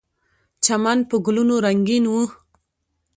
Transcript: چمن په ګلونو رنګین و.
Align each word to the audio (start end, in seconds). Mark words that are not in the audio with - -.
چمن 0.63 0.99
په 1.09 1.15
ګلونو 1.25 1.55
رنګین 1.65 2.05
و. 2.09 2.13